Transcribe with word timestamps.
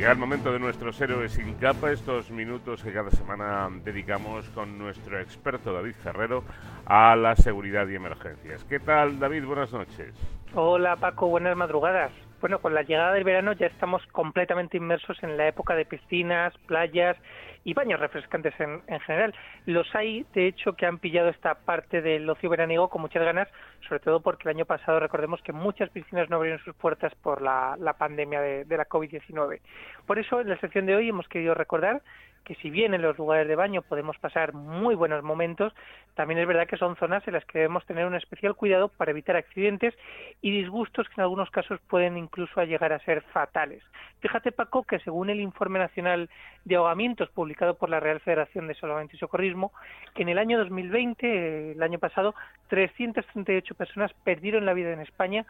Llega 0.00 0.12
el 0.12 0.18
momento 0.18 0.50
de 0.50 0.58
nuestros 0.58 0.98
héroes 1.02 1.32
sin 1.32 1.56
capa, 1.56 1.92
estos 1.92 2.30
minutos 2.30 2.82
que 2.82 2.90
cada 2.90 3.10
semana 3.10 3.68
dedicamos 3.84 4.48
con 4.54 4.78
nuestro 4.78 5.20
experto 5.20 5.74
David 5.74 5.92
Ferrero 6.02 6.42
a 6.86 7.14
la 7.16 7.36
seguridad 7.36 7.86
y 7.86 7.96
emergencias. 7.96 8.64
¿Qué 8.64 8.80
tal, 8.80 9.18
David? 9.18 9.44
Buenas 9.44 9.70
noches. 9.74 10.14
Hola, 10.54 10.96
Paco. 10.96 11.28
Buenas 11.28 11.54
madrugadas. 11.54 12.12
Bueno, 12.40 12.58
con 12.60 12.72
la 12.72 12.82
llegada 12.82 13.12
del 13.12 13.24
verano 13.24 13.52
ya 13.52 13.66
estamos 13.66 14.02
completamente 14.12 14.78
inmersos 14.78 15.22
en 15.22 15.36
la 15.36 15.46
época 15.46 15.74
de 15.74 15.84
piscinas, 15.84 16.56
playas 16.66 17.18
y 17.64 17.74
baños 17.74 18.00
refrescantes 18.00 18.54
en, 18.58 18.80
general. 19.00 19.34
Los 19.66 19.94
hay, 19.94 20.24
de 20.32 20.46
hecho, 20.46 20.72
que 20.72 20.86
han 20.86 20.98
pillado 20.98 21.28
esta 21.28 21.54
parte 21.54 22.00
del 22.00 22.28
ocio 22.30 22.48
veraniego 22.48 22.88
con 22.88 23.02
muchas 23.02 23.22
ganas, 23.22 23.46
sobre 23.86 24.00
todo 24.00 24.20
porque 24.20 24.48
el 24.48 24.56
año 24.56 24.64
pasado 24.64 25.00
recordemos 25.00 25.42
que 25.42 25.52
muchas 25.52 25.90
piscinas 25.90 26.30
no 26.30 26.36
abrieron 26.36 26.64
sus 26.64 26.74
puertas 26.74 27.14
por 27.16 27.42
la, 27.42 27.76
pandemia 27.98 28.40
de, 28.40 28.64
de 28.64 28.76
la 28.78 28.88
COVID-19. 28.88 29.60
Por 30.06 30.18
eso, 30.18 30.40
en 30.40 30.48
la 30.48 30.58
sección 30.60 30.86
de 30.86 30.96
hoy 30.96 31.10
hemos 31.10 31.28
querido 31.28 31.54
recordar 31.54 32.00
que 32.44 32.54
si 32.56 32.70
bien 32.70 32.94
en 32.94 33.02
los 33.02 33.16
lugares 33.18 33.46
de 33.46 33.56
baño 33.56 33.82
podemos 33.82 34.18
pasar 34.18 34.54
muy 34.54 34.94
buenos 34.94 35.22
momentos, 35.22 35.72
también 36.14 36.40
es 36.40 36.46
verdad 36.46 36.66
que 36.66 36.76
son 36.76 36.96
zonas 36.96 37.26
en 37.26 37.34
las 37.34 37.44
que 37.44 37.58
debemos 37.58 37.86
tener 37.86 38.06
un 38.06 38.14
especial 38.14 38.54
cuidado 38.54 38.88
para 38.88 39.10
evitar 39.10 39.36
accidentes 39.36 39.94
y 40.42 40.50
disgustos 40.50 41.08
que 41.08 41.14
en 41.16 41.22
algunos 41.22 41.50
casos 41.50 41.80
pueden 41.88 42.16
incluso 42.16 42.62
llegar 42.64 42.92
a 42.92 42.98
ser 43.00 43.22
fatales. 43.32 43.82
Fíjate, 44.20 44.52
Paco, 44.52 44.82
que 44.82 44.98
según 45.00 45.30
el 45.30 45.40
Informe 45.40 45.78
Nacional 45.78 46.28
de 46.64 46.76
Ahogamientos 46.76 47.30
publicado 47.30 47.74
por 47.74 47.88
la 47.88 48.00
Real 48.00 48.20
Federación 48.20 48.66
de 48.68 48.74
Salvamento 48.74 49.16
y 49.16 49.18
Socorrismo, 49.18 49.72
en 50.14 50.28
el 50.28 50.38
año 50.38 50.58
2020, 50.58 51.72
el 51.72 51.82
año 51.82 51.98
pasado, 51.98 52.34
338 52.68 53.74
personas 53.74 54.12
perdieron 54.24 54.66
la 54.66 54.74
vida 54.74 54.92
en 54.92 55.00
España 55.00 55.46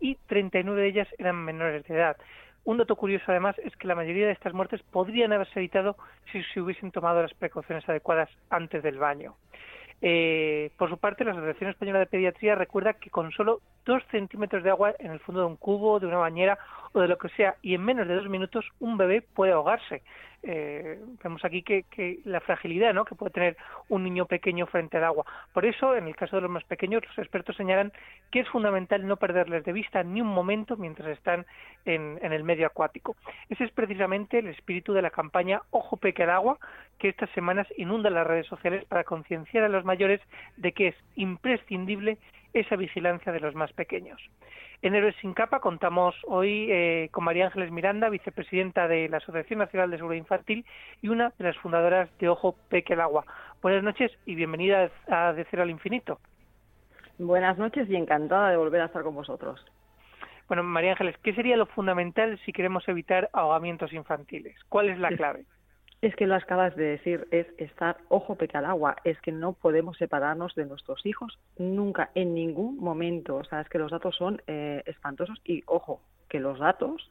y 0.00 0.16
39 0.26 0.80
de 0.80 0.88
ellas 0.88 1.08
eran 1.18 1.36
menores 1.44 1.84
de 1.86 1.94
edad. 1.94 2.16
Un 2.64 2.78
dato 2.78 2.96
curioso, 2.96 3.24
además, 3.28 3.56
es 3.58 3.76
que 3.76 3.86
la 3.86 3.94
mayoría 3.94 4.26
de 4.26 4.32
estas 4.32 4.54
muertes 4.54 4.82
podrían 4.82 5.32
haberse 5.32 5.58
evitado 5.58 5.96
si 6.32 6.42
se 6.42 6.60
hubiesen 6.60 6.92
tomado 6.92 7.20
las 7.20 7.34
precauciones 7.34 7.86
adecuadas 7.88 8.30
antes 8.48 8.82
del 8.82 8.98
baño. 8.98 9.36
Eh, 10.00 10.70
por 10.78 10.88
su 10.88 10.96
parte, 10.98 11.24
la 11.24 11.32
Asociación 11.32 11.70
Española 11.70 11.98
de 11.98 12.06
Pediatría 12.06 12.54
recuerda 12.54 12.94
que 12.94 13.10
con 13.10 13.30
solo 13.32 13.60
dos 13.84 14.02
centímetros 14.10 14.62
de 14.62 14.70
agua 14.70 14.94
en 14.98 15.12
el 15.12 15.20
fondo 15.20 15.40
de 15.40 15.46
un 15.46 15.56
cubo, 15.56 16.00
de 16.00 16.06
una 16.06 16.18
bañera 16.18 16.58
o 16.92 17.00
de 17.00 17.08
lo 17.08 17.18
que 17.18 17.28
sea, 17.30 17.56
y 17.62 17.74
en 17.74 17.84
menos 17.84 18.06
de 18.06 18.14
dos 18.14 18.28
minutos 18.28 18.64
un 18.80 18.96
bebé 18.96 19.22
puede 19.22 19.52
ahogarse. 19.52 20.02
Eh, 20.46 20.98
vemos 21.22 21.42
aquí 21.42 21.62
que, 21.62 22.20
la 22.24 22.40
fragilidad 22.40 22.92
¿no? 22.92 23.06
que 23.06 23.14
puede 23.14 23.32
tener 23.32 23.56
un 23.88 24.04
niño 24.04 24.26
pequeño 24.26 24.66
frente 24.66 24.98
al 24.98 25.04
agua. 25.04 25.24
Por 25.54 25.64
eso, 25.64 25.96
en 25.96 26.06
el 26.06 26.14
caso 26.14 26.36
de 26.36 26.42
los 26.42 26.50
más 26.50 26.64
pequeños, 26.64 27.02
los 27.06 27.18
expertos 27.18 27.56
señalan 27.56 27.92
que 28.30 28.40
es 28.40 28.48
fundamental 28.48 29.06
no 29.06 29.16
perderles 29.16 29.64
de 29.64 29.72
vista 29.72 30.02
ni 30.02 30.20
un 30.20 30.28
momento 30.28 30.76
mientras 30.76 31.08
están 31.08 31.46
en, 31.86 32.18
el 32.20 32.44
medio 32.44 32.66
acuático. 32.66 33.16
Ese 33.48 33.64
es 33.64 33.72
precisamente 33.72 34.38
el 34.38 34.48
espíritu 34.48 34.92
de 34.92 35.02
la 35.02 35.10
campaña 35.10 35.62
Ojo 35.70 35.96
Peque 35.96 36.24
al 36.24 36.30
Agua, 36.30 36.58
que 36.98 37.08
estas 37.08 37.30
semanas 37.30 37.66
inunda 37.78 38.10
las 38.10 38.26
redes 38.26 38.46
sociales 38.46 38.84
para 38.84 39.04
concienciar 39.04 39.64
a 39.64 39.68
los 39.68 39.84
mayores 39.84 40.20
de 40.58 40.72
que 40.72 40.88
es 40.88 40.96
imprescindible 41.16 42.18
esa 42.54 42.76
vigilancia 42.76 43.32
de 43.32 43.40
los 43.40 43.54
más 43.54 43.72
pequeños. 43.72 44.20
En 44.80 44.94
Héroes 44.94 45.16
sin 45.20 45.34
Capa 45.34 45.60
contamos 45.60 46.14
hoy 46.26 46.68
eh, 46.70 47.08
con 47.10 47.24
María 47.24 47.46
Ángeles 47.46 47.70
Miranda, 47.70 48.08
vicepresidenta 48.08 48.86
de 48.86 49.08
la 49.08 49.16
Asociación 49.16 49.58
Nacional 49.58 49.90
de 49.90 49.96
Seguridad 49.96 50.20
Infantil 50.20 50.64
y 51.02 51.08
una 51.08 51.32
de 51.38 51.44
las 51.44 51.56
fundadoras 51.58 52.08
de 52.18 52.28
Ojo 52.28 52.54
Peque 52.68 52.92
el 52.92 53.00
Agua. 53.00 53.24
Buenas 53.62 53.82
noches 53.82 54.12
y 54.26 54.34
bienvenida 54.34 54.90
a 55.08 55.32
De 55.32 55.46
Cero 55.50 55.62
al 55.62 55.70
Infinito. 55.70 56.20
Buenas 57.18 57.58
noches 57.58 57.88
y 57.88 57.96
encantada 57.96 58.50
de 58.50 58.56
volver 58.56 58.82
a 58.82 58.86
estar 58.86 59.02
con 59.02 59.14
vosotros. 59.14 59.64
Bueno, 60.48 60.62
María 60.62 60.92
Ángeles, 60.92 61.16
¿qué 61.22 61.32
sería 61.34 61.56
lo 61.56 61.66
fundamental 61.66 62.38
si 62.44 62.52
queremos 62.52 62.86
evitar 62.86 63.30
ahogamientos 63.32 63.92
infantiles? 63.92 64.54
¿Cuál 64.68 64.90
es 64.90 64.98
la 64.98 65.08
clave? 65.10 65.46
Es 66.04 66.14
que 66.16 66.26
lo 66.26 66.34
acabas 66.34 66.76
de 66.76 66.84
decir, 66.84 67.26
es 67.30 67.46
estar 67.56 67.96
ojo 68.10 68.34
peca 68.34 68.58
al 68.58 68.66
agua, 68.66 68.94
es 69.04 69.18
que 69.22 69.32
no 69.32 69.54
podemos 69.54 69.96
separarnos 69.96 70.54
de 70.54 70.66
nuestros 70.66 71.06
hijos 71.06 71.38
nunca, 71.56 72.10
en 72.14 72.34
ningún 72.34 72.76
momento. 72.76 73.36
O 73.36 73.44
sea, 73.44 73.62
es 73.62 73.70
que 73.70 73.78
los 73.78 73.90
datos 73.90 74.14
son 74.14 74.42
eh, 74.46 74.82
espantosos 74.84 75.40
y 75.46 75.62
ojo, 75.64 76.02
que 76.28 76.40
los 76.40 76.58
datos 76.58 77.10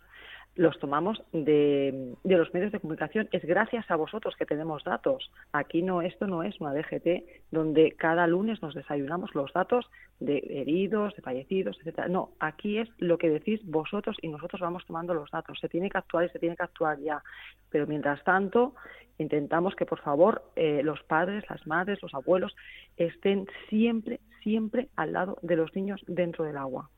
los 0.55 0.77
tomamos 0.79 1.21
de, 1.31 2.13
de, 2.23 2.37
los 2.37 2.53
medios 2.53 2.71
de 2.71 2.79
comunicación. 2.79 3.27
Es 3.31 3.43
gracias 3.43 3.89
a 3.89 3.95
vosotros 3.95 4.35
que 4.37 4.45
tenemos 4.45 4.83
datos. 4.83 5.31
Aquí 5.51 5.81
no, 5.81 6.01
esto 6.01 6.27
no 6.27 6.43
es 6.43 6.59
una 6.61 6.73
DGT 6.73 7.23
donde 7.51 7.93
cada 7.93 8.27
lunes 8.27 8.61
nos 8.61 8.75
desayunamos 8.75 9.33
los 9.33 9.51
datos 9.53 9.89
de 10.19 10.37
heridos, 10.49 11.15
de 11.15 11.21
fallecidos, 11.21 11.77
etcétera. 11.79 12.07
No, 12.07 12.31
aquí 12.39 12.77
es 12.77 12.89
lo 12.99 13.17
que 13.17 13.29
decís 13.29 13.61
vosotros 13.65 14.17
y 14.21 14.27
nosotros 14.27 14.61
vamos 14.61 14.85
tomando 14.85 15.13
los 15.13 15.31
datos. 15.31 15.59
Se 15.59 15.69
tiene 15.69 15.89
que 15.89 15.97
actuar 15.97 16.25
y 16.25 16.29
se 16.29 16.39
tiene 16.39 16.55
que 16.55 16.63
actuar 16.63 16.99
ya. 16.99 17.23
Pero 17.69 17.87
mientras 17.87 18.23
tanto, 18.23 18.75
intentamos 19.17 19.75
que 19.75 19.87
por 19.87 20.01
favor 20.01 20.43
eh, 20.55 20.81
los 20.83 21.01
padres, 21.03 21.43
las 21.49 21.65
madres, 21.65 22.01
los 22.01 22.13
abuelos 22.13 22.55
estén 22.97 23.47
siempre, 23.69 24.19
siempre 24.43 24.89
al 24.95 25.13
lado 25.13 25.39
de 25.41 25.55
los 25.55 25.75
niños 25.75 26.03
dentro 26.07 26.45
del 26.45 26.57
agua. 26.57 26.89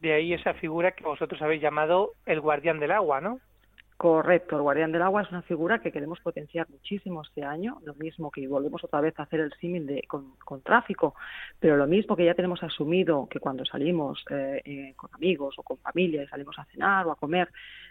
De 0.00 0.12
ahí 0.12 0.32
esa 0.32 0.54
figura 0.54 0.92
que 0.92 1.04
vosotros 1.04 1.40
habéis 1.42 1.62
llamado 1.62 2.12
el 2.26 2.40
guardián 2.40 2.78
del 2.78 2.92
agua, 2.92 3.20
¿no? 3.20 3.40
Correcto, 3.98 4.54
el 4.54 4.62
guardián 4.62 4.92
del 4.92 5.02
agua 5.02 5.22
es 5.22 5.30
una 5.30 5.42
figura 5.42 5.80
que 5.80 5.90
queremos 5.90 6.20
potenciar 6.20 6.70
muchísimo 6.70 7.22
este 7.22 7.42
año, 7.42 7.80
lo 7.84 7.94
mismo 7.94 8.30
que 8.30 8.46
volvemos 8.46 8.84
otra 8.84 9.00
vez 9.00 9.18
a 9.18 9.24
hacer 9.24 9.40
el 9.40 9.52
símil 9.54 9.86
de, 9.86 10.04
con, 10.06 10.62
tráfico, 10.62 11.16
pero 11.58 11.76
lo 11.76 11.88
mismo 11.88 12.14
que 12.14 12.24
ya 12.24 12.34
tenemos 12.34 12.62
asumido 12.62 13.26
que 13.28 13.40
cuando 13.40 13.64
salimos 13.64 14.24
eh, 14.30 14.62
eh, 14.64 14.92
con 14.94 15.12
amigos 15.14 15.56
o 15.58 15.64
con 15.64 15.78
familia 15.78 16.22
y 16.22 16.28
salimos 16.28 16.56
a 16.60 16.64
cenar 16.66 17.08
o 17.08 17.10
a 17.10 17.16
comer, 17.16 17.48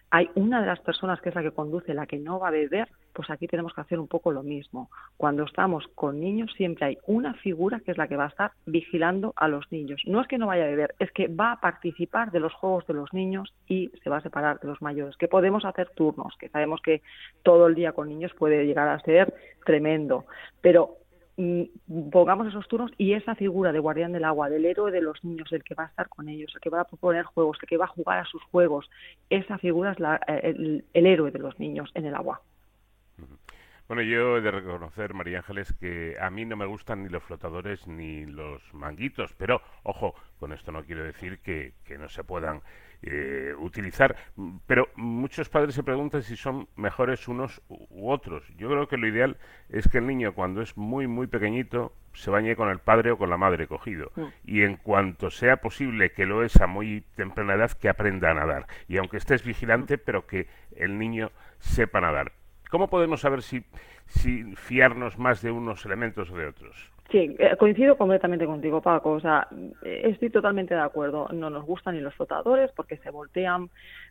hay 0.10 0.30
una 0.36 0.62
de 0.62 0.68
las 0.68 0.80
personas 0.80 1.20
que 1.22 1.30
es 1.30 1.36
la 1.36 1.44
que 1.44 1.52
conduce, 1.52 1.94
la 1.94 2.06
que 2.06 2.18
no 2.18 2.40
va 2.40 2.48
a 2.48 2.52
beber, 2.52 2.88
pues 3.14 3.30
aquí 3.30 3.48
tenemos 3.48 3.74
que 3.74 3.82
hacer 3.82 4.00
un 4.00 4.08
poco 4.08 4.32
lo 4.32 4.44
mismo. 4.44 4.90
Cuando 5.18 5.44
estamos 5.44 5.86
con 5.96 6.20
niños 6.20 6.52
siempre 6.56 6.86
hay 6.86 6.98
una 7.08 7.34
figura 7.34 7.82
que 7.82 7.92
es 7.92 7.98
la 7.98 8.08
que 8.08 8.16
va 8.16 8.26
a 8.26 8.30
estar 8.30 8.52
vigilando 8.66 9.34
a 9.36 9.48
los 9.48 9.70
niños. 9.72 10.02
No 10.06 10.22
es 10.22 10.28
que 10.28 10.38
no 10.38 10.48
vaya 10.48 10.64
a 10.64 10.68
beber, 10.68 10.96
es 11.00 11.12
que 11.12 11.28
va 11.28 11.54
a 11.54 11.60
participar 11.60 12.32
de 12.32 12.40
los 12.40 12.54
juegos 12.54 12.86
de 12.88 12.94
los 12.94 13.12
niños 13.14 13.54
y 13.68 13.92
se 14.04 14.10
va 14.10 14.18
a 14.18 14.22
separar 14.22 14.60
de 14.60 14.68
los 14.68 14.82
mayores. 14.82 15.18
Que 15.18 15.28
podemos 15.28 15.66
hacer 15.66 15.90
turnos, 15.90 16.36
que 16.40 16.50
sabemos 16.50 16.82
que 16.82 17.02
todo 17.44 17.68
el 17.68 17.76
día 17.76 17.92
con 17.92 18.08
niños 18.08 18.32
puede 18.38 18.66
llegar 18.66 18.88
a 18.88 19.00
ser 19.00 19.34
tremendo, 19.66 20.26
pero 20.62 20.98
pongamos 22.12 22.48
esos 22.48 22.68
turnos 22.68 22.92
y 22.98 23.14
esa 23.14 23.36
figura 23.36 23.72
de 23.72 23.80
guardián 23.80 24.12
del 24.12 24.26
agua, 24.26 24.50
del 24.50 24.66
héroe 24.66 24.92
de 24.92 25.02
los 25.02 25.24
niños, 25.24 25.52
el 25.52 25.64
que 25.64 25.76
va 25.76 25.84
a 25.84 25.88
estar 25.88 26.10
con 26.10 26.30
ellos, 26.30 26.52
el 26.56 26.62
que 26.62 26.70
va 26.70 26.82
a 26.82 26.86
proponer 26.86 27.26
juegos, 27.26 27.58
el 27.62 27.70
que 27.70 27.78
va 27.78 27.86
a 27.86 27.90
jugar 27.90 28.20
a 28.20 28.26
sus 28.26 28.42
juegos, 28.44 28.90
esa 29.30 29.58
figura 29.58 29.92
es 29.92 29.98
eh, 30.28 30.84
el 30.94 31.06
héroe 31.06 31.32
de 31.32 31.40
los 31.40 31.60
niños 31.60 31.92
en 31.94 32.06
el 32.06 32.16
agua. 32.16 32.42
Bueno, 33.88 34.02
yo 34.02 34.38
he 34.38 34.42
de 34.42 34.52
reconocer, 34.52 35.14
María 35.14 35.38
Ángeles, 35.38 35.72
que 35.80 36.18
a 36.20 36.30
mí 36.30 36.44
no 36.44 36.58
me 36.58 36.66
gustan 36.66 37.04
ni 37.04 37.10
los 37.10 37.24
flotadores 37.24 37.88
ni 37.88 38.26
los 38.26 38.62
manguitos, 38.74 39.34
pero 39.36 39.62
ojo, 39.84 40.14
con 40.40 40.52
esto 40.52 40.74
no 40.74 40.84
quiero 40.84 41.06
decir 41.06 41.40
que, 41.40 41.74
no 41.98 42.10
se 42.10 42.26
puedan 42.26 42.62
eh, 43.02 43.54
utilizar, 43.58 44.18
pero 44.66 44.90
muchos 44.98 45.48
padres 45.48 45.74
se 45.74 45.84
preguntan 45.84 46.22
si 46.22 46.36
son 46.36 46.68
mejores 46.76 47.30
unos 47.30 47.62
u 47.98 48.12
otros. 48.12 48.44
Yo 48.58 48.70
creo 48.70 48.88
que 48.88 48.98
lo 48.98 49.08
ideal 49.08 49.38
es 49.70 49.88
que 49.88 49.98
el 49.98 50.08
niño 50.08 50.34
cuando 50.34 50.62
es 50.62 50.78
muy, 50.78 51.08
muy 51.08 51.28
pequeñito 51.28 51.94
se 52.14 52.32
bañe 52.32 52.56
con 52.56 52.70
el 52.70 52.80
padre 52.80 53.12
o 53.12 53.18
con 53.18 53.30
la 53.30 53.38
madre 53.38 53.68
cogido. 53.68 54.12
Mm. 54.16 54.26
Y 54.46 54.62
en 54.64 54.78
cuanto 54.78 55.30
sea 55.30 55.58
posible, 55.58 56.12
que 56.12 56.26
lo 56.26 56.44
es 56.44 56.60
a 56.62 56.68
muy 56.68 57.04
temprana 57.16 57.56
edad, 57.56 57.72
que 57.72 57.90
aprenda 57.90 58.32
a 58.32 58.34
nadar. 58.34 58.68
Y 58.88 58.98
aunque 58.98 59.18
estés 59.18 59.44
vigilante, 59.44 59.98
pero 59.98 60.26
que 60.26 60.48
el 60.76 60.98
niño 60.98 61.32
sepa 61.60 62.02
nadar. 62.02 62.32
¿Cómo 62.70 62.90
podemos 62.90 63.22
saber 63.22 63.44
si, 63.44 63.64
si 64.08 64.56
fiarnos 64.56 65.18
más 65.18 65.42
de 65.42 65.52
unos 65.52 65.86
elementos 65.86 66.32
o 66.32 66.38
de 66.38 66.48
otros? 66.48 66.92
Sí, 67.10 67.36
eh, 67.40 67.56
coincido 67.58 67.98
completamente 67.98 68.46
contigo, 68.46 68.82
Paco. 68.82 69.12
O 69.12 69.20
sea, 69.22 69.48
estoy 69.84 70.30
totalmente 70.30 70.74
de 70.74 70.82
acuerdo. 70.82 71.30
No 71.32 71.50
nos 71.50 71.66
gustan 71.66 71.96
ni 71.96 72.02
los 72.02 72.14
flotadores 72.16 72.70
porque 72.76 72.98
se 72.98 73.12
voltean, 73.12 73.70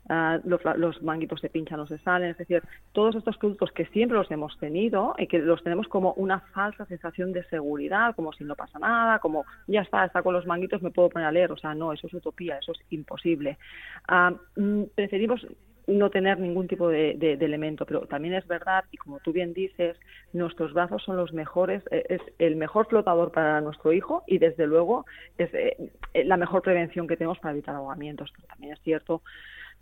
ah, 0.09 0.38
los, 0.44 1.03
manguitos 1.03 1.41
se 1.41 1.50
pinchan 1.50 1.81
o 1.81 1.87
se 1.87 1.99
salen. 1.99 2.31
Es 2.31 2.38
decir, 2.38 2.62
todos 2.93 3.15
estos 3.15 3.37
productos 3.37 3.70
que 3.73 3.85
siempre 3.87 4.17
los 4.17 4.31
hemos 4.31 4.59
tenido 4.59 5.15
y 5.19 5.26
que 5.26 5.38
los 5.38 5.62
tenemos 5.62 5.88
como 5.88 6.15
una 6.15 6.41
falsa 6.41 6.87
sensación 6.87 7.32
de 7.32 7.44
seguridad, 7.44 8.15
como 8.17 8.32
si 8.32 8.44
no 8.44 8.55
pasa 8.55 8.79
nada, 8.79 9.19
como 9.19 9.44
ya 9.67 9.82
está, 9.82 10.06
está 10.06 10.23
con 10.23 10.32
los 10.32 10.47
manguitos, 10.47 10.81
me 10.81 10.91
puedo 10.91 11.11
poner 11.11 11.29
a 11.29 11.32
leer. 11.32 11.53
O 11.53 11.59
sea, 11.59 11.75
no, 11.75 11.93
eso 11.93 12.06
es 12.06 12.15
utopía, 12.15 12.56
eso 12.59 12.73
es 12.73 12.81
imposible. 12.88 13.59
Mm, 14.56 14.85
preferimos 14.94 15.47
no 15.87 16.11
tener 16.11 16.38
ningún 16.38 16.67
tipo 16.67 16.88
de, 16.88 17.12
elemento, 17.41 17.87
pero 17.87 18.06
también 18.06 18.35
es 18.35 18.47
verdad, 18.47 18.85
y 18.91 18.97
como 18.97 19.21
tú 19.21 19.33
bien 19.33 19.55
dices, 19.55 19.97
nuestros 20.33 20.73
brazos 20.73 21.03
son 21.05 21.17
los 21.17 21.33
mejores, 21.33 21.83
eh, 21.91 22.05
es 22.09 22.21
el 22.38 22.56
mejor 22.56 22.88
flotador 22.88 23.31
para 23.31 23.61
nuestro 23.61 23.93
hijo 23.93 24.25
y 24.27 24.38
desde 24.38 24.67
luego 24.67 25.06
es 25.38 25.53
eh, 25.55 25.77
la 26.25 26.37
mejor 26.37 26.62
prevención 26.62 27.06
que 27.06 27.17
tenemos 27.17 27.38
para 27.38 27.53
evitar 27.53 27.75
ahogamientos, 27.75 28.33
pero 28.35 28.49
también 28.49 28.73
es 28.73 28.81
cierto 28.81 29.23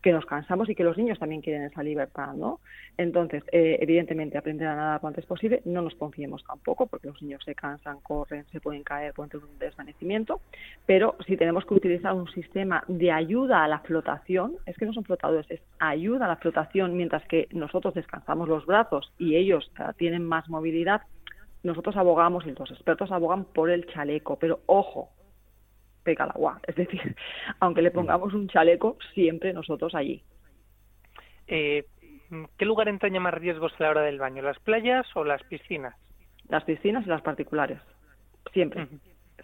que 0.05 0.13
nos 0.13 0.27
cansamos 0.27 0.69
y 0.69 0.75
que 0.75 0.85
los 0.85 0.99
niños 0.99 1.19
también 1.19 1.41
quieren 1.41 1.63
esa 1.63 1.83
libertad, 1.83 2.35
¿no? 2.35 2.61
Entonces, 2.99 3.43
eh, 3.51 3.79
evidentemente, 3.81 4.37
aprender 4.37 4.69
a 4.69 4.77
nadar 4.77 5.01
lo 5.03 5.09
antes 5.09 5.25
posible, 5.25 5.63
no 5.65 5.81
nos 5.81 5.95
confiemos 5.95 6.45
tampoco, 6.45 6.87
porque 6.87 7.09
los 7.09 7.23
niños 7.23 7.43
se 7.43 7.55
cansan, 7.55 8.01
corren, 8.01 8.45
se 8.53 8.61
pueden 8.61 8.83
caer, 8.83 9.15
pueden 9.15 9.31
tener 9.31 9.47
un 9.47 9.59
desvanecimiento, 9.59 10.43
pero 10.85 11.17
si 11.27 11.39
tenemos 11.39 11.65
que 11.65 11.73
utilizar 11.73 12.13
un 12.13 12.29
sistema 12.29 12.85
de 12.87 13.13
ayuda 13.13 13.65
a 13.65 13.69
la 13.69 13.79
flotación, 13.79 14.57
es 14.67 14.77
que 14.77 14.85
no 14.85 14.93
son 14.93 15.05
flotadores, 15.05 15.51
es 15.51 15.63
ayuda 15.79 16.27
a 16.27 16.29
la 16.29 16.37
flotación, 16.37 16.99
mientras 16.99 17.27
que 17.27 17.49
nosotros 17.53 17.95
descansamos 17.95 18.47
los 18.47 18.67
brazos 18.67 19.11
y 19.19 19.37
ellos 19.37 19.73
eh, 19.81 19.85
tienen 19.97 20.23
más 20.23 20.51
movilidad, 20.51 21.01
nosotros 21.63 21.97
abogamos 21.97 22.45
y 22.45 22.53
los 22.53 22.71
expertos 22.71 23.11
abogan 23.11 23.47
por 23.47 23.71
el 23.71 23.87
chaleco, 23.87 24.39
pero 24.39 24.61
ojo, 24.67 25.14
pega 26.05 26.25
el 26.25 26.31
agua. 26.31 26.61
Es 26.67 26.77
decir, 26.77 27.17
aunque 27.61 27.83
le 27.83 27.91
pongamos 27.91 28.33
un 28.35 28.49
chaleco, 28.49 28.97
siempre 29.15 29.53
nosotros 29.53 29.95
allí. 29.95 30.23
Eh, 31.49 31.85
¿Qué 32.57 32.65
lugar 32.65 32.89
entraña 32.89 33.21
más 33.21 33.35
riesgos 33.35 33.73
a 33.79 33.83
la 33.83 33.91
hora 33.91 34.03
del 34.03 34.19
baño, 34.19 34.43
las 34.43 34.59
playas 34.61 35.07
o 35.15 35.25
las 35.25 35.43
piscinas? 35.45 35.95
Las 36.49 36.65
piscinas 36.65 37.07
y 37.07 37.09
las 37.09 37.23
particulares, 37.23 37.79
siempre. 38.53 38.87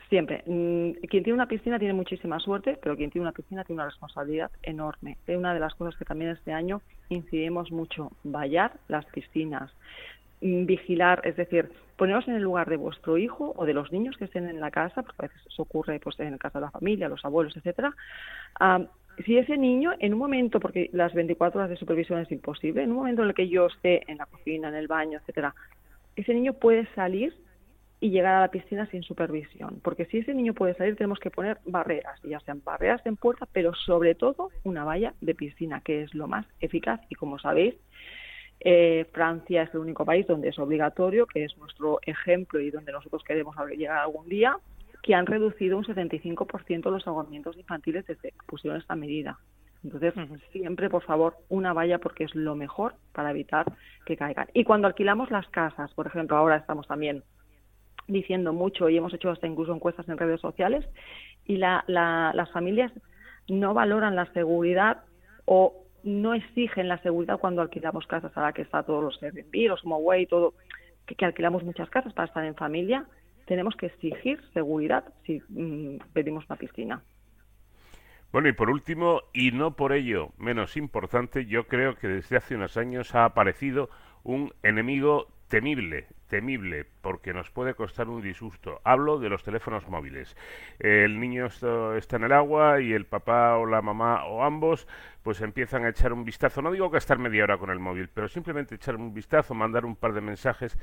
Siempre. 0.08 0.42
Mm, 0.46 0.92
quien 1.08 1.22
tiene 1.22 1.34
una 1.34 1.46
piscina 1.46 1.78
tiene 1.78 1.94
muchísima 1.94 2.40
suerte, 2.40 2.78
pero 2.82 2.96
quien 2.96 3.10
tiene 3.10 3.22
una 3.22 3.32
piscina 3.32 3.64
tiene 3.64 3.80
una 3.80 3.90
responsabilidad 3.90 4.50
enorme. 4.62 5.16
Es 5.26 5.36
una 5.36 5.54
de 5.54 5.60
las 5.60 5.74
cosas 5.74 5.96
que 5.96 6.04
también 6.04 6.32
este 6.32 6.52
año 6.52 6.82
incidimos 7.08 7.70
mucho, 7.70 8.10
vallar 8.24 8.72
las 8.88 9.04
piscinas, 9.06 9.70
mm, 10.40 10.66
vigilar, 10.66 11.20
es 11.24 11.36
decir, 11.36 11.70
poneros 12.00 12.26
en 12.28 12.34
el 12.34 12.42
lugar 12.42 12.70
de 12.70 12.78
vuestro 12.78 13.18
hijo 13.18 13.52
o 13.54 13.66
de 13.66 13.74
los 13.74 13.92
niños 13.92 14.16
que 14.16 14.24
estén 14.24 14.48
en 14.48 14.58
la 14.58 14.70
casa, 14.70 15.02
porque 15.02 15.16
a 15.18 15.28
veces 15.28 15.42
eso 15.46 15.62
ocurre 15.64 16.00
pues, 16.00 16.18
en 16.18 16.32
el 16.32 16.38
caso 16.38 16.58
de 16.58 16.64
la 16.64 16.70
familia, 16.70 17.10
los 17.10 17.22
abuelos, 17.26 17.54
etcétera. 17.58 17.94
si 19.26 19.36
ese 19.36 19.58
niño, 19.58 19.92
en 19.98 20.14
un 20.14 20.18
momento, 20.18 20.60
porque 20.60 20.88
las 20.94 21.12
24 21.12 21.60
horas 21.60 21.68
de 21.68 21.76
supervisión 21.76 22.18
es 22.20 22.32
imposible, 22.32 22.82
en 22.82 22.90
un 22.90 22.96
momento 22.96 23.22
en 23.22 23.28
el 23.28 23.34
que 23.34 23.50
yo 23.50 23.66
esté 23.66 24.10
en 24.10 24.16
la 24.16 24.24
cocina, 24.24 24.70
en 24.70 24.76
el 24.76 24.88
baño, 24.88 25.18
etcétera, 25.18 25.54
ese 26.16 26.32
niño 26.32 26.54
puede 26.54 26.86
salir 26.94 27.34
y 28.00 28.08
llegar 28.08 28.36
a 28.36 28.40
la 28.40 28.50
piscina 28.50 28.86
sin 28.86 29.02
supervisión. 29.02 29.80
Porque 29.84 30.06
si 30.06 30.18
ese 30.20 30.32
niño 30.32 30.54
puede 30.54 30.72
salir, 30.76 30.96
tenemos 30.96 31.18
que 31.18 31.30
poner 31.30 31.58
barreras, 31.66 32.18
ya 32.22 32.40
sean 32.40 32.62
barreras 32.64 33.04
en 33.04 33.16
puerta, 33.16 33.46
pero 33.52 33.74
sobre 33.74 34.14
todo 34.14 34.48
una 34.64 34.84
valla 34.84 35.12
de 35.20 35.34
piscina, 35.34 35.82
que 35.82 36.04
es 36.04 36.14
lo 36.14 36.28
más 36.28 36.46
eficaz. 36.60 36.98
Y 37.10 37.14
como 37.14 37.38
sabéis, 37.38 37.74
eh, 38.60 39.06
Francia 39.12 39.62
es 39.62 39.74
el 39.74 39.80
único 39.80 40.04
país 40.04 40.26
donde 40.26 40.48
es 40.48 40.58
obligatorio, 40.58 41.26
que 41.26 41.44
es 41.44 41.56
nuestro 41.56 41.98
ejemplo 42.02 42.60
y 42.60 42.70
donde 42.70 42.92
nosotros 42.92 43.22
queremos 43.24 43.56
llegar 43.76 43.98
algún 43.98 44.28
día, 44.28 44.56
que 45.02 45.14
han 45.14 45.26
reducido 45.26 45.78
un 45.78 45.84
75% 45.84 46.90
los 46.90 47.06
ahogamientos 47.06 47.56
infantiles 47.56 48.06
desde 48.06 48.32
que 48.32 48.46
pusieron 48.46 48.78
esta 48.78 48.96
medida. 48.96 49.38
Entonces, 49.82 50.12
siempre, 50.52 50.90
por 50.90 51.02
favor, 51.04 51.36
una 51.48 51.72
valla 51.72 51.98
porque 51.98 52.24
es 52.24 52.34
lo 52.34 52.54
mejor 52.54 52.94
para 53.12 53.30
evitar 53.30 53.64
que 54.04 54.16
caigan. 54.16 54.48
Y 54.52 54.64
cuando 54.64 54.86
alquilamos 54.86 55.30
las 55.30 55.48
casas, 55.48 55.92
por 55.94 56.06
ejemplo, 56.06 56.36
ahora 56.36 56.56
estamos 56.56 56.86
también 56.86 57.22
diciendo 58.06 58.52
mucho 58.52 58.88
y 58.88 58.96
hemos 58.96 59.14
hecho 59.14 59.30
hasta 59.30 59.46
incluso 59.46 59.74
encuestas 59.74 60.08
en 60.08 60.18
redes 60.18 60.40
sociales 60.40 60.84
y 61.46 61.56
la, 61.56 61.84
las 61.86 62.50
familias 62.50 62.92
no 63.48 63.72
valoran 63.72 64.16
la 64.16 64.30
seguridad 64.32 65.04
o 65.44 65.74
no 66.02 66.34
exigen 66.34 66.88
la 66.88 66.98
seguridad 66.98 67.38
cuando 67.38 67.62
alquilamos 67.62 68.06
casas, 68.06 68.36
ahora 68.36 68.52
que 68.52 68.62
está 68.62 68.82
todos 68.82 69.02
los 69.02 69.22
Airbnb, 69.22 69.68
los 69.68 69.82
todo, 70.28 70.54
que, 71.06 71.24
alquilamos 71.24 71.64
muchas 71.64 71.90
casas 71.90 72.12
para 72.12 72.28
estar 72.28 72.44
en 72.44 72.54
familia, 72.54 73.06
tenemos 73.46 73.74
que 73.76 73.86
exigir 73.86 74.40
seguridad 74.52 75.04
si 75.26 75.42
mm, 75.48 75.98
pedimos 76.12 76.44
una 76.48 76.56
piscina. 76.56 77.02
Bueno, 78.32 78.48
y 78.48 78.52
por 78.52 78.70
último, 78.70 79.22
y 79.32 79.50
no 79.50 79.74
por 79.74 79.92
ello 79.92 80.32
menos 80.38 80.76
importante, 80.76 81.46
yo 81.46 81.66
creo 81.66 81.96
que 81.96 82.06
desde 82.06 82.36
hace 82.36 82.54
unos 82.54 82.76
años 82.76 83.14
ha 83.14 83.24
aparecido 83.24 83.90
un 84.22 84.52
enemigo 84.62 85.26
temible, 85.50 86.06
temible, 86.28 86.86
porque 87.02 87.34
nos 87.34 87.50
puede 87.50 87.74
costar 87.74 88.08
un 88.08 88.22
disgusto. 88.22 88.80
Hablo 88.84 89.18
de 89.18 89.28
los 89.28 89.42
teléfonos 89.42 89.86
móviles. 89.88 90.36
El 90.78 91.18
niño 91.18 91.46
está 91.46 92.16
en 92.16 92.24
el 92.24 92.32
agua 92.32 92.80
y 92.80 92.92
el 92.92 93.04
papá 93.04 93.58
o 93.58 93.66
la 93.66 93.82
mamá 93.82 94.24
o 94.26 94.44
ambos 94.44 94.86
pues 95.22 95.42
empiezan 95.42 95.84
a 95.84 95.90
echar 95.90 96.12
un 96.12 96.24
vistazo. 96.24 96.62
No 96.62 96.70
digo 96.70 96.90
que 96.90 96.98
estar 96.98 97.18
media 97.18 97.42
hora 97.42 97.58
con 97.58 97.70
el 97.70 97.80
móvil, 97.80 98.08
pero 98.14 98.28
simplemente 98.28 98.76
echar 98.76 98.94
un 98.94 99.12
vistazo, 99.12 99.52
mandar 99.52 99.84
un 99.84 99.96
par 99.96 100.14
de 100.14 100.20
mensajes. 100.22 100.78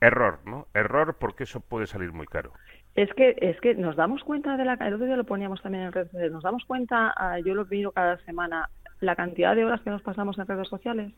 Error, 0.00 0.40
¿no? 0.44 0.66
Error 0.74 1.16
porque 1.18 1.44
eso 1.44 1.60
puede 1.60 1.86
salir 1.86 2.12
muy 2.12 2.26
caro. 2.26 2.52
Es 2.94 3.12
que 3.14 3.36
es 3.40 3.60
que 3.60 3.74
nos 3.74 3.96
damos 3.96 4.24
cuenta 4.24 4.56
de 4.56 4.64
la 4.64 4.74
el 4.74 4.94
otro 4.94 5.06
día 5.06 5.16
lo 5.16 5.24
poníamos 5.24 5.62
también 5.62 5.84
en 5.84 5.92
redes 5.92 6.08
sociales, 6.08 6.32
nos 6.32 6.42
damos 6.42 6.64
cuenta, 6.64 7.14
ah, 7.16 7.38
yo 7.38 7.54
lo 7.54 7.64
miro 7.66 7.92
cada 7.92 8.18
semana, 8.24 8.68
la 9.00 9.14
cantidad 9.14 9.54
de 9.54 9.64
horas 9.64 9.80
que 9.82 9.90
nos 9.90 10.02
pasamos 10.02 10.38
en 10.38 10.46
redes 10.46 10.68
sociales. 10.68 11.12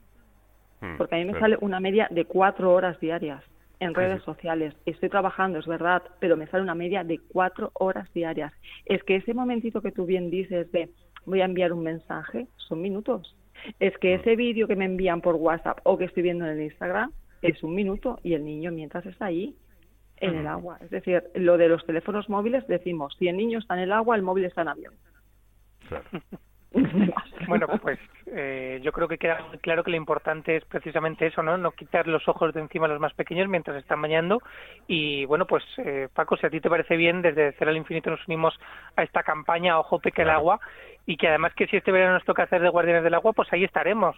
Hmm, 0.81 0.97
porque 0.97 1.17
a 1.17 1.19
mí 1.19 1.25
me 1.25 1.39
sale 1.39 1.57
una 1.61 1.81
media 1.81 2.09
de 2.11 2.25
cuatro 2.25 2.73
horas 2.73 2.99
diarias 3.01 3.43
en 3.81 3.95
redes 3.95 4.23
sociales. 4.23 4.75
Estoy 4.87 5.09
trabajando, 5.09 5.59
es 5.59 5.67
verdad, 5.67 6.03
pero 6.21 6.37
me 6.37 6.47
sale 6.49 6.63
una 6.63 6.75
media 6.75 7.05
de 7.05 7.19
cuatro 7.19 7.71
horas 7.75 8.13
diarias. 8.13 8.53
Es 8.85 9.03
que 9.05 9.17
ese 9.17 9.35
momentito 9.35 9.83
que 9.83 9.93
tú 9.93 10.05
bien 10.05 10.31
dices 10.31 10.71
de 10.73 10.91
voy 11.27 11.41
a 11.43 11.45
enviar 11.45 11.73
un 11.73 11.83
mensaje, 11.83 12.47
son 12.57 12.81
minutos. 12.81 13.37
Es 13.81 13.97
que 13.99 14.15
ese 14.15 14.37
vídeo 14.37 14.67
que 14.67 14.77
me 14.77 14.85
envían 14.85 15.21
por 15.21 15.35
WhatsApp 15.35 15.81
o 15.85 15.99
que 15.99 16.05
estoy 16.05 16.23
viendo 16.23 16.45
en 16.45 16.53
el 16.53 16.63
Instagram 16.63 17.13
es 17.43 17.63
un 17.63 17.75
minuto 17.75 18.19
y 18.23 18.35
el 18.35 18.45
niño 18.45 18.73
mientras 18.73 19.05
está 19.07 19.27
ahí 19.27 19.55
en 20.17 20.37
el 20.37 20.47
agua. 20.47 20.79
Es 20.81 20.91
decir, 20.91 21.23
lo 21.35 21.57
de 21.57 21.69
los 21.69 21.85
teléfonos 21.87 22.29
móviles 22.29 22.67
decimos, 22.67 23.15
si 23.19 23.29
el 23.29 23.37
niño 23.37 23.59
está 23.59 23.75
en 23.75 23.81
el 23.81 23.93
agua, 23.93 24.17
el 24.17 24.23
móvil 24.23 24.47
está 24.47 24.63
en 24.63 24.69
avión. 24.69 24.95
Claro. 25.89 26.05
bueno, 27.47 27.67
pues 27.81 27.99
eh, 28.27 28.81
yo 28.83 28.93
creo 28.93 29.09
que 29.09 29.19
queda 29.19 29.41
muy 29.49 29.59
claro 29.59 29.85
que 29.85 29.91
lo 29.91 29.97
importante 29.97 30.57
es 30.57 30.65
precisamente 30.65 31.27
eso, 31.27 31.43
¿no? 31.43 31.57
No 31.57 31.73
quitar 31.73 32.07
los 32.07 32.27
ojos 32.29 32.53
de 32.55 32.61
encima 32.61 32.87
a 32.87 32.89
los 32.89 33.01
más 33.01 33.15
pequeños 33.15 33.49
mientras 33.49 33.77
están 33.77 34.03
bañando. 34.03 34.43
Y 34.87 35.25
bueno, 35.27 35.47
pues 35.47 35.65
eh, 35.79 36.09
Paco, 36.13 36.37
si 36.37 36.47
a 36.47 36.51
ti 36.51 36.61
te 36.61 36.71
parece 36.71 36.97
bien, 36.97 37.23
desde 37.23 37.53
Cero 37.59 37.71
al 37.71 37.77
Infinito 37.77 38.11
nos 38.11 38.27
unimos 38.27 38.59
a 38.97 39.03
esta 39.03 39.23
campaña 39.23 39.79
Ojo 39.79 39.99
Peque 40.01 40.23
el 40.23 40.31
Agua 40.31 40.61
y 41.07 41.17
que 41.17 41.29
además 41.29 41.55
que 41.55 41.67
si 41.67 41.77
este 41.77 41.93
verano 41.93 42.15
nos 42.15 42.25
toca 42.25 42.43
hacer 42.43 42.61
de 42.63 42.69
Guardianes 42.69 43.05
del 43.05 43.15
Agua, 43.15 43.33
pues 43.33 43.53
ahí 43.53 43.65
estaremos. 43.65 44.17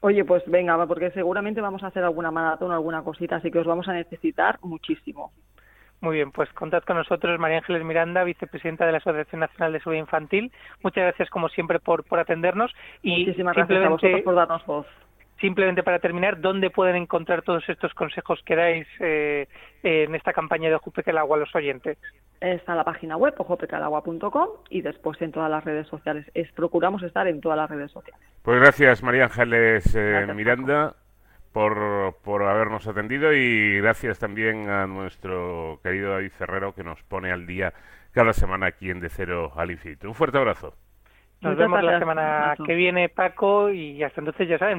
Oye, 0.00 0.24
pues 0.24 0.42
venga, 0.46 0.86
porque 0.86 1.10
seguramente 1.12 1.62
vamos 1.62 1.82
a 1.82 1.86
hacer 1.86 2.04
alguna 2.04 2.30
maratón 2.30 2.70
o 2.70 2.74
alguna 2.74 3.02
cosita, 3.02 3.36
así 3.36 3.50
que 3.50 3.58
os 3.58 3.66
vamos 3.66 3.88
a 3.88 3.94
necesitar 3.94 4.58
muchísimo. 4.62 5.32
Muy 6.04 6.16
bien, 6.16 6.32
pues 6.32 6.52
contad 6.52 6.82
con 6.82 6.98
nosotros 6.98 7.40
María 7.40 7.56
Ángeles 7.56 7.82
Miranda, 7.82 8.24
vicepresidenta 8.24 8.84
de 8.84 8.92
la 8.92 8.98
Asociación 8.98 9.40
Nacional 9.40 9.72
de 9.72 9.78
Seguridad 9.78 10.02
Infantil. 10.02 10.52
Muchas 10.82 11.02
gracias, 11.02 11.30
como 11.30 11.48
siempre, 11.48 11.78
por, 11.78 12.04
por 12.04 12.18
atendernos. 12.18 12.70
Y 13.02 13.24
Muchísimas 13.24 13.56
gracias 13.56 13.82
a 13.82 13.88
vosotros 13.88 14.20
por 14.20 14.34
darnos 14.34 14.66
voz. 14.66 14.86
Simplemente 15.40 15.82
para 15.82 16.00
terminar, 16.00 16.42
¿dónde 16.42 16.68
pueden 16.68 16.96
encontrar 16.96 17.40
todos 17.40 17.66
estos 17.70 17.94
consejos 17.94 18.38
que 18.44 18.54
dais 18.54 18.86
eh, 19.00 19.48
en 19.82 20.14
esta 20.14 20.34
campaña 20.34 20.68
de 20.68 20.74
Ojo 20.74 20.92
el 20.94 21.16
Agua 21.16 21.38
a 21.38 21.40
los 21.40 21.54
oyentes? 21.54 21.96
Está 22.38 22.74
la 22.74 22.84
página 22.84 23.16
web, 23.16 23.32
ojopecalagua.com, 23.38 24.48
y 24.68 24.82
después 24.82 25.22
en 25.22 25.32
todas 25.32 25.50
las 25.50 25.64
redes 25.64 25.88
sociales. 25.88 26.30
Es, 26.34 26.52
procuramos 26.52 27.02
estar 27.02 27.26
en 27.28 27.40
todas 27.40 27.56
las 27.56 27.70
redes 27.70 27.90
sociales. 27.90 28.20
Pues 28.42 28.60
gracias, 28.60 29.02
María 29.02 29.24
Ángeles 29.24 29.94
eh, 29.96 30.26
Miranda 30.34 30.96
por, 31.54 32.16
por 32.24 32.42
habernos 32.42 32.86
atendido 32.88 33.32
y 33.32 33.78
gracias 33.78 34.18
también 34.18 34.68
a 34.68 34.88
nuestro 34.88 35.78
querido 35.84 36.10
David 36.10 36.32
Ferrero 36.32 36.74
que 36.74 36.82
nos 36.82 37.00
pone 37.04 37.30
al 37.30 37.46
día 37.46 37.72
cada 38.10 38.32
semana 38.32 38.66
aquí 38.66 38.90
en 38.90 38.98
De 38.98 39.08
Cero 39.08 39.52
al 39.54 39.70
Infinito. 39.70 40.08
Un 40.08 40.14
fuerte 40.14 40.36
abrazo. 40.36 40.74
Nos 41.40 41.56
vemos 41.56 41.80
la 41.82 41.98
semana 42.00 42.54
que 42.66 42.74
viene, 42.74 43.08
Paco, 43.08 43.70
y 43.70 44.02
hasta 44.02 44.20
entonces 44.20 44.48
ya 44.48 44.58
saben, 44.58 44.72